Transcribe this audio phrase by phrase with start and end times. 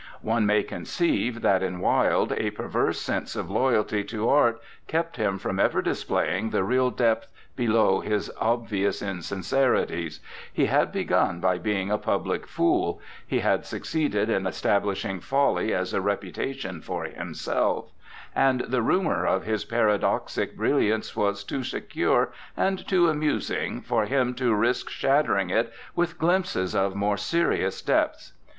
[0.23, 5.37] One may conceive that in Wilde a perverse sense of loyalty to art kept him
[5.37, 10.19] from ever displaying the real depth below his obvious insincerities;
[10.51, 15.93] he had begun by being a public fool; he had succeeded in establishing folly as
[15.93, 17.91] a repu tation for himself;
[18.33, 24.33] and the rumor of his paradoxic brilliance was too secure and too amusing for him
[24.33, 28.33] to risk shattering it with glimpses of more serious depths.